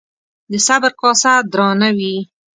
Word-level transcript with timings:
د 0.51 0.53
صبر 0.67 0.91
کاسه 0.99 1.33
درانه 1.51 1.89
وي 1.97 2.15